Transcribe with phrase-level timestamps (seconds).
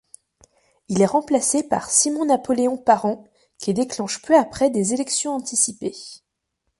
[0.87, 3.23] Il est remplacé par Simon-Napoléon Parent,
[3.59, 5.93] qui déclenche peu après des élections anticipées.